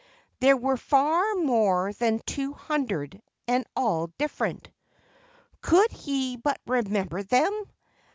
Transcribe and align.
There 0.39 0.57
were 0.57 0.77
far 0.77 1.35
more 1.35 1.93
than 1.93 2.21
two 2.25 2.53
hundred, 2.53 3.21
and 3.47 3.67
all 3.75 4.07
different. 4.17 4.67
Could 5.61 5.91
he 5.91 6.37
but 6.37 6.59
remember 6.65 7.21
them 7.21 7.69